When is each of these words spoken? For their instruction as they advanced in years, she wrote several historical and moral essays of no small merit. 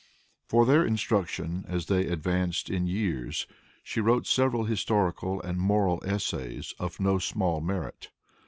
For 0.47 0.65
their 0.65 0.83
instruction 0.83 1.63
as 1.67 1.85
they 1.85 2.07
advanced 2.07 2.71
in 2.71 2.87
years, 2.87 3.45
she 3.83 4.01
wrote 4.01 4.25
several 4.25 4.63
historical 4.63 5.39
and 5.39 5.59
moral 5.59 6.01
essays 6.03 6.73
of 6.79 6.99
no 6.99 7.19
small 7.19 7.61
merit. 7.61 8.09